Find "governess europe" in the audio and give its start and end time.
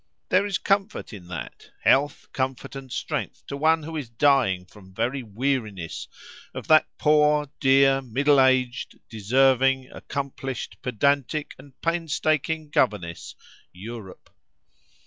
12.71-14.31